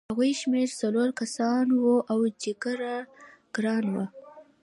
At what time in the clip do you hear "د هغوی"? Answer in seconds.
0.01-0.31